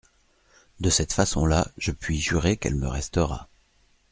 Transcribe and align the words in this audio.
De 0.79 0.89
cette 0.89 1.13
façon-là, 1.13 1.67
je 1.77 1.91
puis 1.91 2.19
jurer 2.19 2.57
qu'elle 2.57 2.73
me 2.73 2.87
restera. 2.87 3.47